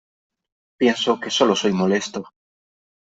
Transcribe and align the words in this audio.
Pienso 0.79 1.19
que 1.19 1.29
solo 1.29 1.55
soy 1.55 1.73
molesto. 1.73 2.19